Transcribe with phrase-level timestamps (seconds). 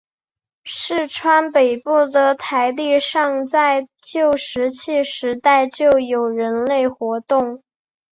[0.63, 7.61] 市川北部的台地上在旧石器时代就有人类活动。